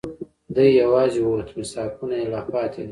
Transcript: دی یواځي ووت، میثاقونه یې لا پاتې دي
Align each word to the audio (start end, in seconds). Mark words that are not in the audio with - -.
دی 0.55 0.67
یواځي 0.81 1.19
ووت، 1.23 1.49
میثاقونه 1.57 2.15
یې 2.21 2.25
لا 2.33 2.41
پاتې 2.51 2.77
دي 2.77 2.79